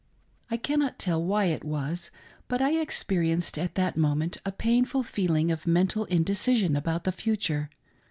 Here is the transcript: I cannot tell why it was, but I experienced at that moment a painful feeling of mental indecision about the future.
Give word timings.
I 0.49 0.57
cannot 0.57 0.97
tell 0.97 1.23
why 1.23 1.45
it 1.45 1.63
was, 1.63 2.09
but 2.47 2.59
I 2.59 2.71
experienced 2.71 3.55
at 3.59 3.75
that 3.75 3.95
moment 3.97 4.37
a 4.43 4.51
painful 4.51 5.03
feeling 5.03 5.51
of 5.51 5.67
mental 5.67 6.05
indecision 6.05 6.75
about 6.75 7.03
the 7.03 7.11
future. 7.11 7.69